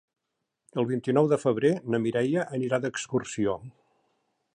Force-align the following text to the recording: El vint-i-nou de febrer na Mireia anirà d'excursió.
El 0.83 0.87
vint-i-nou 0.91 1.27
de 1.33 1.37
febrer 1.43 1.71
na 1.95 1.99
Mireia 2.05 2.47
anirà 2.59 2.81
d'excursió. 2.87 3.55